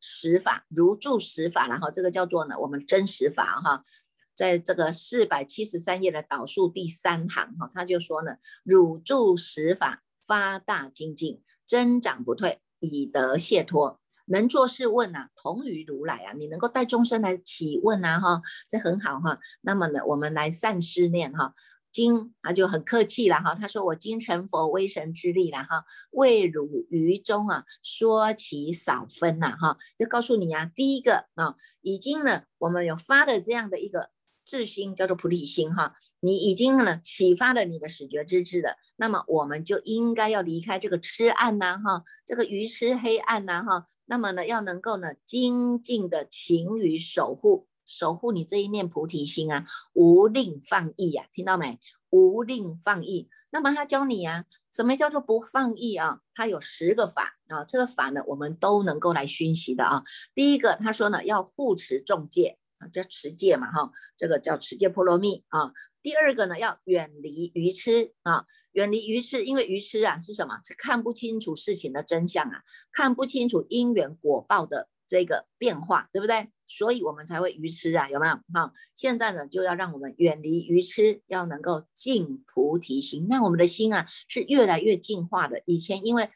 [0.00, 3.82] 实法，如住实法，然后这个叫做呢，我们真实法哈，
[4.36, 10.04] 在这个四百七十三页的导数第三行哈，他就说呢，汝住实法。
[10.26, 14.00] 发大精进，增长不退，以得解脱。
[14.28, 16.32] 能做事问啊，同于如来啊。
[16.32, 19.38] 你能够带众生来起问啊，哈，这很好哈。
[19.60, 21.54] 那么呢，我们来善思念哈。
[21.92, 23.54] 今他就很客气了哈。
[23.54, 29.78] 他说：“我今成佛威神之力了哈，为汝于中啊说其少分呐哈。
[29.98, 34.10] 就告诉你啊，第一个啊，已经呢，我们有发的这样的一个
[34.44, 35.94] 智心叫做菩提心哈，
[36.26, 51.78] 你已经呢启发了你的始觉之智的，那么我们就应该要离开这个痴暗呐哈，这个愚痴黑暗呐哈，那么呢要能够呢精进的勤于守护守护你这一念菩提心啊，无令放逸呀，听到没？
[52.10, 53.28] 无令放逸。
[53.50, 56.18] 那么他教你啊，什么叫做不放逸啊？
[56.34, 60.02] 他有十个法啊，这个法呢我们都能够来熏习的啊。
[60.34, 62.58] 第一个他说呢要护持众戒。
[62.78, 65.72] 啊，叫持戒嘛，哈，这个叫持戒波罗蜜啊。
[66.02, 70.60] 第二个呢，要远离愚痴啊，远离愚痴，因为愚痴啊是什么？
[70.64, 72.62] 是看不清楚事情的真相啊，
[72.92, 76.50] 看不清楚因缘果报的这个变化，对不对？
[76.68, 78.34] 所以我们才会愚痴啊，有没有？
[78.52, 85.62] 哈，现在呢就要让我们远离愚痴，要能够净菩提心，让我们的心啊是越来越净化的。
[85.64, 86.28] 以前因为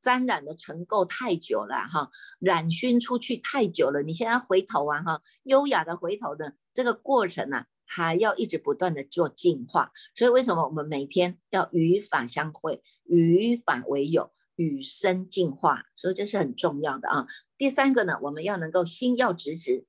[0.00, 4.02] 沾染的尘垢太久了哈，染熏出去太久了。
[4.02, 9.90] 你现在回头啊哈，优雅的回头的这个过程呢，还要一直不断的做净化。
[10.14, 15.84] 所以为什么我们每天要与法相会，与法为友，与生净化？
[15.96, 17.26] 所以这是很重要的啊。
[17.56, 19.86] 第三个呢，我们要能够心要直直，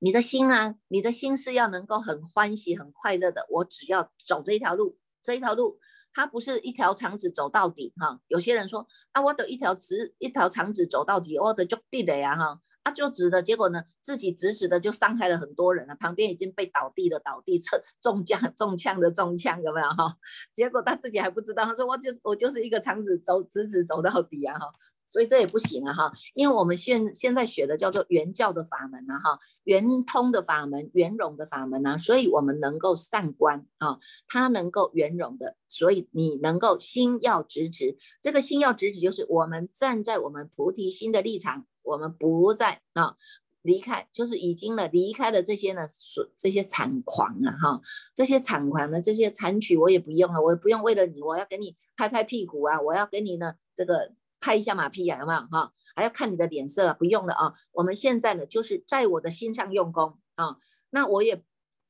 [0.00, 3.46] 你的心啊，你的心是要能够很欢喜、很快乐的。
[3.48, 5.78] 我只要走这一条路，这一条路。
[6.14, 20.16] 它不是一条肠子走到底哈，有些人说啊，我的一条直一条肠子走到底，我的就地雷啊哈，啊就直的，结果呢自己直直的就伤害了很多人了，旁边已经被倒地的倒地，中中枪中枪的中枪，有没有哈？
[20.52, 24.66] 结果他自己还不知道，他说我就我就是一个肠子走直直走到底啊哈。
[25.12, 43.14] 所以这也不行啊哈，因为我们现现在学的叫做圆教的法门啊哈，圆通的法门，圆融的法门啊，所以我们能够善观啊，它能够圆融的，所以你能够心要直直，这个心要直直就是我们站在我们菩提心的立场，我们不再啊
[43.60, 47.80] 离开，就是已经了离开了这些呢，所这些残狂啊哈，
[48.14, 54.14] 这些残狂呢这些残曲我也不用了，我也不用为了你，我要给你拍拍屁股啊，我要给你呢这个。
[54.42, 55.72] 拍一下马屁呀，有没有哈？
[55.94, 57.54] 还要看你的脸色，不用了啊。
[57.70, 60.56] 我们现在呢，就是在我的心上用功啊。
[60.90, 61.42] 那我也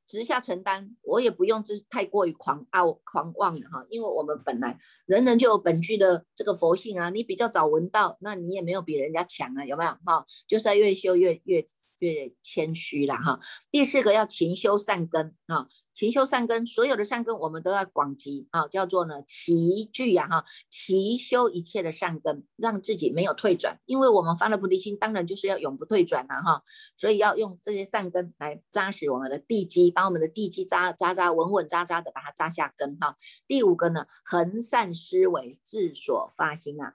[0.07, 3.87] 直下承担，我也不用就是太过于狂傲狂妄的哈。
[3.89, 7.09] 因为我们本来人人就有本具的这个佛性啊。
[7.09, 10.25] 你比较早闻到，那你也没有比人家强啊，有没有哈？
[10.47, 11.65] 就是要越修越越
[12.01, 13.41] 越谦虚了哈。
[13.71, 15.67] 第四个要勤修善根啊。
[15.93, 23.79] 勤修善根，所有的善根我们都要广积啊，叫做呢齐聚呀哈，齐修一切的善根，让自己没有退转。
[23.87, 26.63] 因为我们发了菩提心，当然就是要永不退转了哈，
[26.97, 33.17] 所以要用这些善根来扎实我们的地基，把我们的地基扎扎扎稳稳扎扎的把它扎下根哈。
[33.47, 36.95] 第五个呢，恒善思维，自所发心啊。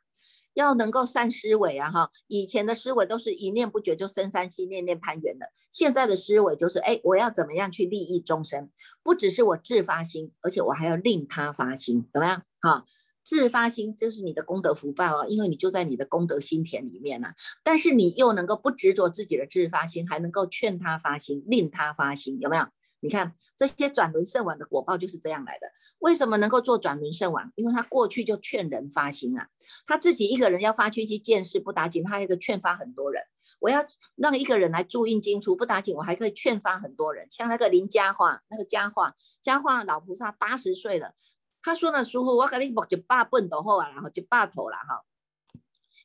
[0.58, 5.52] 要能够善思维啊，哈，以前的思维都是一念不绝就生三心，念念攀缘的。
[5.72, 8.72] 现在的思维就是，哎，我要怎么样去利益众生？
[9.04, 12.42] 不只是我自发心，而且我还要令他发心，怎么样？
[12.60, 12.86] 哈，
[13.24, 17.30] 自发心就是你的功德福报啊，因为你就在你的功德心田里面呢。
[17.64, 22.66] 但是你又能够不执着自己的自发心，还能够劝他发心，令他发心，有没有？
[23.00, 25.68] 你看这些转轮圣王的果报就是这样来的。
[26.00, 27.52] 为什么能够做转轮圣王？
[27.56, 29.48] 因为他过去就劝人发心啊，
[29.86, 33.24] 他自己一个人要发去去见识不打紧，他一个劝发很多人。
[33.60, 37.28] 我要让一个人来注印经书不打紧，我还可以劝发很多人。
[37.30, 41.14] 像那个林家化，那个家化，家化老菩萨八十岁了，
[41.62, 45.04] 他说呢，师傅，我给你木一百笨头后啊，然后一百头了哈。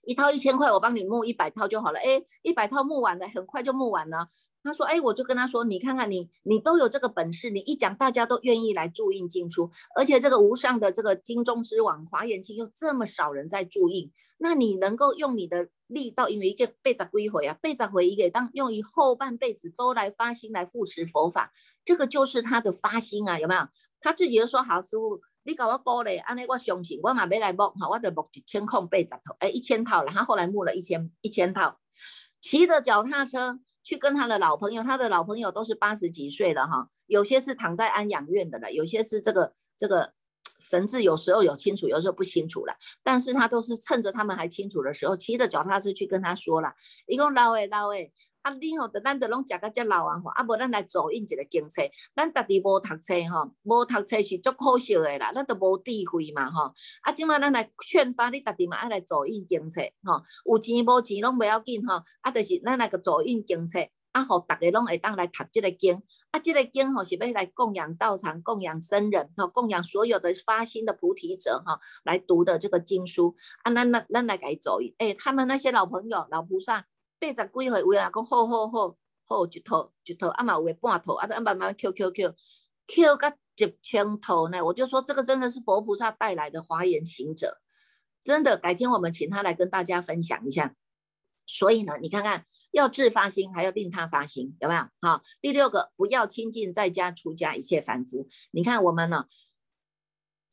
[0.04, 1.98] 一套一千块，我帮你募一百套就好了。
[1.98, 4.28] 哎，一百套募完了，很快就募完了。
[4.64, 21.52] 他说：“哎，我就跟他说，你看看你，你都有这个本事，你一讲，大家都愿意来注印经书，而且这个无上的这个金中之王华严经又这么少人在注印，那你能够用你的力道，因为一个背着归回啊，背着回一个当用以后半辈子都来发心来护持佛法，
[21.84, 23.62] 这个就是他的发心啊，有没有？
[24.00, 30.12] 他自己就说好，师傅。”你搞我鼓励，安尼我相信，我嘛要来募哈，我就募一千空八十套，哎，一千套了。
[30.12, 31.78] 他后来募了一千一千套，
[32.40, 40.12] 骑着脚踏车去跟他的老朋友，他的老朋友都是八十几岁了哈，有些是躺在安养院的了，有些是这个这个
[40.60, 46.72] 神志有时候有清楚，有时候不清楚了，但是他都是趁着他们还清楚的时候，骑着脚踏车去跟他说了，
[47.06, 48.12] 一共老诶老诶。
[48.42, 51.80] 啊，你吼，咱都拢食到遮老啊吼，啊无咱来走印一个经册，
[52.14, 56.72] 咱家己无读册吼，无读册是足可惜的啦，咱都无智慧嘛吼。
[57.02, 63.78] 啊，即马咱来劝发你家己嘛爱来走印经册吼，有钱无钱拢不要紧吼，啊，就是咱来个走印经册，
[64.10, 76.86] 啊，互逐个拢会当来读即个经，啊，即个经吼是要来供养道场、供养僧人吼、供养所有的发心的菩提者哈，来读的这个经书，啊，咱咱咱来改走印，诶，他们那些老朋友、老菩萨。
[77.22, 82.34] 八十几岁，有人讲好好好，好一头一头，啊嘛有半头，啊慢慢 Q Q Q
[82.88, 87.60] Q 个一千头呢，我就说这个真的是佛菩萨带来的华严行者，
[88.24, 90.74] 真的，改天我们请他来跟大家分享一下。
[91.46, 94.80] 所以呢，你看看要自发心，还要令他发心，有没有？
[95.00, 98.26] 好，第六个，不要亲近在家出家一切凡夫。
[98.52, 99.26] 你看我们呢，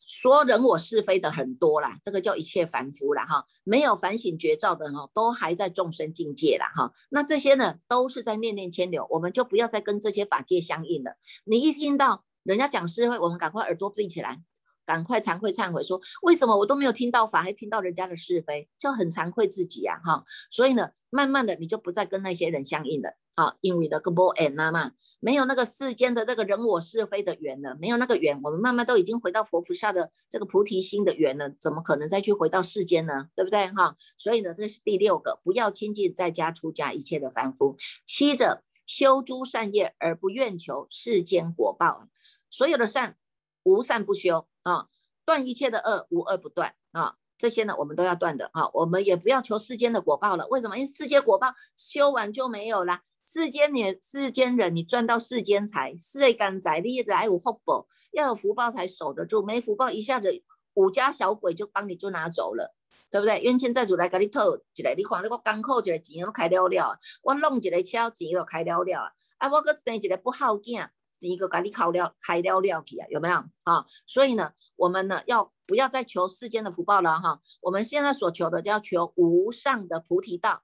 [0.08, 6.94] 说人我是非的很多啦，这个叫一切凡夫啦，哈，没有反省觉照的哈，都还在众生境界啦，哈。
[7.10, 11.18] 那这些呢，都是在念念牵流，我们就不要再跟这些法界相应了。
[11.44, 14.42] 你一听到人家讲是非，我们赶快耳朵闭起来。
[14.90, 20.24] 赶快惭愧忏悔，说为什么我都没有听到法，还听到人家的是非，就很惭愧自己呀，哈。
[20.50, 33.28] 所以呢，慢慢的你就不再跟那些人相应了，啊，因为的个波 n 嘛，没有那个世间的那个人我是非的缘了，没有那个缘，我们慢慢都已经回到佛菩萨的这个菩提心的缘了，怎么可能再去回到世间呢？
[33.36, 33.96] 对不对，哈？
[34.18, 37.78] 所以呢，这是第六个，不要亲近在家出家一切的凡夫。
[38.08, 42.08] 七者修诸善业而不愿求世间果报，
[42.50, 43.18] 所有的善
[43.62, 44.48] 无善不修。
[44.64, 44.88] 啊，
[45.26, 47.16] 断一切的恶，无恶不断啊！
[47.38, 48.70] 这些呢，我们都要断的啊！
[48.74, 50.46] 我们也不要求世间的果报了。
[50.50, 50.78] 为什么？
[50.78, 53.00] 因为世间果报修完就没有了。
[53.26, 59.42] 世间你世间人，你赚到世间财，世间财你来有福报，要有福报才守得住。
[59.42, 60.30] 没福报，一下子
[60.74, 62.76] 五家小鬼就帮你就拿走了，
[63.10, 63.40] 对不对？
[63.40, 70.90] 冤亲债主来给你偷一个，你看那个港口一个钱都开了了，我弄一个车钱又开了了，啊，我搁生一个不好囝。
[71.28, 73.86] 一个咖喱烤料开料料皮啊，有没有啊？
[74.06, 77.42] 所以呢，我们呢要不要再求世间的福报了哈？
[77.62, 80.64] 我们现在所求的叫求无上的菩提道，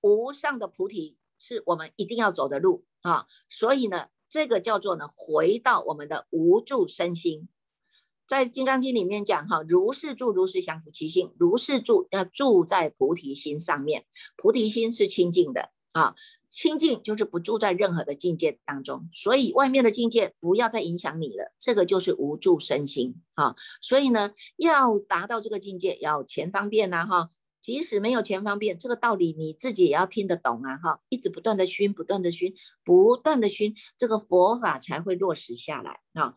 [0.00, 3.26] 无上的菩提是我们一定要走的路啊。
[3.48, 7.48] 所以呢，这个叫做呢回到我们的无住身心，
[8.26, 15.70] 在《金刚经》里面讲哈，如是住如是降伏其心，如是住要住在菩提心上面，菩提心是清净的。
[15.92, 16.14] 啊，
[16.48, 23.54] 清净就是不住在任何的境界当中，所以外面的境界不要再影响你了，这个就是无住身心啊。
[23.80, 27.30] 所以呢，要达到这个境界，要钱方便呐哈。
[27.60, 31.00] 即使没有钱方便，这个道理你自己也要听得懂啊哈。
[31.08, 36.34] 一直不断的熏，不断的熏，不断的熏，这个佛法才会落实下来啊。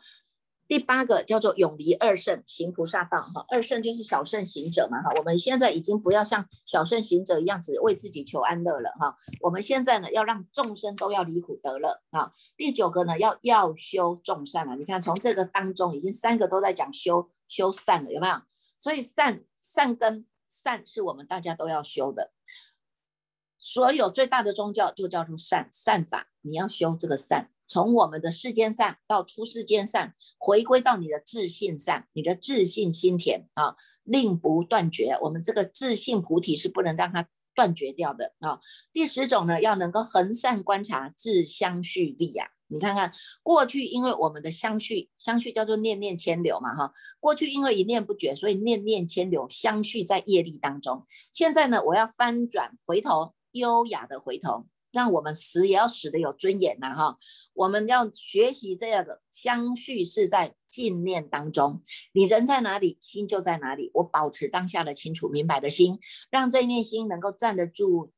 [0.68, 12.32] 第八个叫做永离二圣行菩萨道哈，二圣就是小圣行者嘛哈，我们现在已经不要像小圣行者一样子为自己求安乐了哈，我们现在呢要让众生都要离苦得乐啊。
[12.57, 18.41] 第九个呢要要修众善了，你看从这个当中已经三个都在讲修修善了，有没有？
[18.80, 22.32] 所以善善根善是我们大家都要修的，
[23.59, 27.51] 所有最大的宗教就叫做善善法，你要修这个善。
[27.68, 35.18] 从我们的世间善到出世间善，回归到你的自信善，你的自信心田啊，令不断绝。
[35.22, 38.59] 我们这个自信菩提是不能让它断绝掉的啊。
[38.93, 42.49] 第十种呢，要能够恒善观察自相续力呀。
[42.68, 43.11] 你看看
[43.43, 46.91] 过去，因为我们的相续，相续叫做念念牵流嘛哈。
[47.20, 51.05] 过去因为一念不绝，所以念念牵流，相续在业力当中。
[51.32, 54.66] 现在呢，我要翻转回头，优雅的回头。
[54.95, 57.17] 让我们死也要死的有尊严呐哈！
[57.53, 61.81] 我们要学习这样的相续是在静念当中，
[62.13, 63.91] 你人在哪里，心就在哪里。
[63.95, 68.13] 我保持当下的清楚明白的心，让这一念心能够站得住、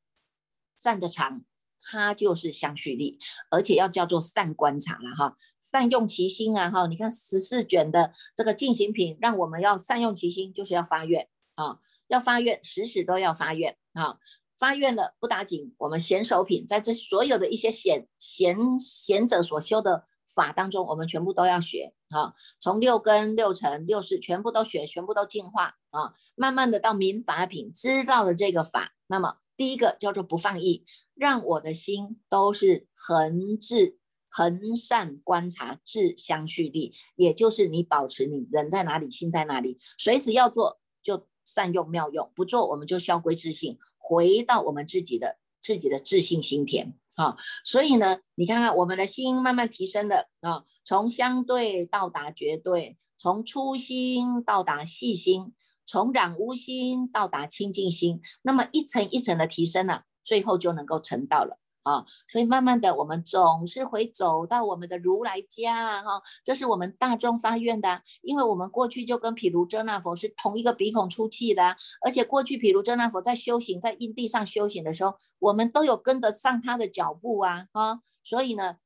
[0.76, 1.42] 站得长，
[1.82, 3.18] 它就是相续力，
[3.50, 6.86] 而且要叫做善观察了哈，善用其心啊哈！
[6.86, 11.26] 你看十四卷的这个进行品，让我们要善用其心，就是要发愿
[11.56, 14.18] 啊，要发愿，时时都要发愿啊。
[14.58, 20.04] 发愿了不打紧，我们贤手品在这所有的一些贤贤贤者所修的
[20.34, 30.84] 法当中，我们全部都要学啊，从六根六尘六识全部都学，全部都进化啊，慢慢的到明法品，知道了这个法，那么第一个叫做不放逸，
[31.14, 33.98] 让我的心都是恒智
[34.28, 41.28] 恒善观察智相续力，也就是你保持你人在哪里，心在哪里，随时要做就。
[41.48, 47.38] 善用妙用，不做我们就消归自信，回到我们自己的自己的自信心田啊。
[47.64, 55.54] 所以呢，你看看我们的心慢慢提升了啊，从相对到达绝对，从初心到达细心，
[55.86, 61.58] 从染污心到达清净心，那么一层一层的提升呢，最后就能够成道了。
[61.88, 71.74] 啊，所以慢慢的，我们总是会走到我们的如来家哈，这是我们大众发愿的，因为我们过去就跟毗卢遮那佛是同一个鼻孔出气的，
[72.04, 78.76] 而且过去毗卢遮那佛在修行，在因地上修行的时候，我们都有跟得上他的脚步啊，啊，所以呢，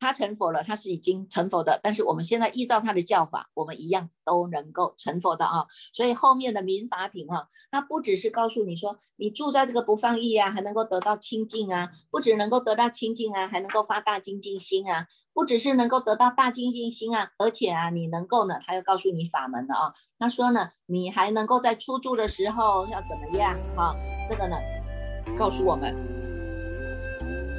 [0.00, 5.66] 他成佛了，他是已经成佛的，但是我们现在依照他的教法，我们一样都能够成佛的啊。
[5.92, 19.92] 所以后面的民法品哈，它不只是告诉你说，你住在这个不放逸啊，还能够得到清净啊，不只能够得到清净啊，还能够发大精进心啊，不只是能够得到大精进心啊，而且啊，你能够呢，他要告诉你法门的啊。
[20.18, 23.94] 他说呢，你还能够在出住的时候要怎么样啊？
[24.28, 24.56] 这个呢，
[25.38, 25.94] 告诉我们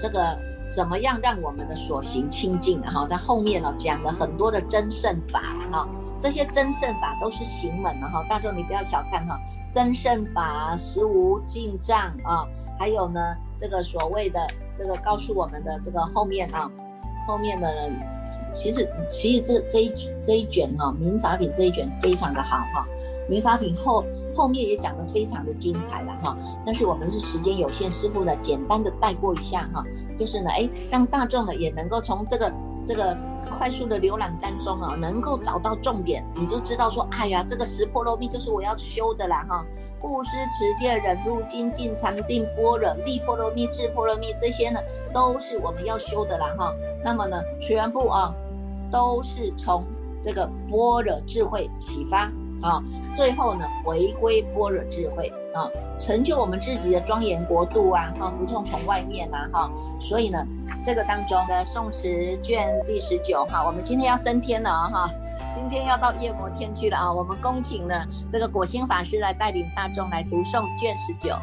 [0.02, 0.49] 这个。
[0.72, 2.82] 怎么样让我们的所行清净？
[2.82, 5.42] 哈，在后面呢讲了很多的真胜法，
[5.72, 5.88] 哈，
[6.20, 9.40] 这些真胜法都是行门的哈，大众你不要小看哈，
[9.72, 12.46] 真胜法实无尽障啊，
[12.78, 13.20] 还有呢
[13.58, 14.40] 这个所谓的
[14.76, 16.70] 这个告诉我们的这个后面啊，
[17.28, 17.90] 后面的。
[18.52, 22.84] 其实，其实这这一这一卷哈，民法品这一卷非常的好哈，
[23.30, 24.04] 民法品后
[24.34, 26.36] 后面也讲的非常的精彩了哈。
[26.66, 29.84] 但是我们是时间有限，师傅呢简单的带过一下哈，
[30.18, 32.52] 就是呢，哎，让大众呢也能够从这个
[32.88, 33.16] 这个
[33.58, 39.66] 快速的浏览当中啊，能够找到重点，你就知道说，哎呀，这个十波罗蜜就是我要修的啦哈，
[40.02, 44.80] 布施、持戒、忍辱、精进、禅定、般若、利波罗蜜、智波罗蜜这些呢，
[45.14, 46.74] 都是我们要修的啦哈。
[47.04, 48.34] 那么呢，全部啊。
[48.92, 49.86] 都是从
[50.20, 52.28] 这个般若智慧启发
[52.62, 52.84] 啊，
[53.16, 60.46] 最后呢回归般若智慧啊，成就我们自己的庄严国度啊，哈，不从从外面呐，哈，所以呢，
[60.84, 62.08] 这个当中的宋词
[62.44, 65.10] 卷第十九哈，我们今天要升天了啊哈，
[65.54, 67.96] 今天要到夜摩天去了啊，我们恭请呢
[68.30, 71.36] 这个果心法师来带领大众来读诵卷十九。